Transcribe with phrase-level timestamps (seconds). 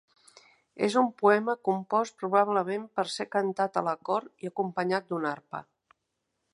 [0.85, 5.67] És un poema compost probablement per ser cantat a la cort i acompanyat d'una arpa.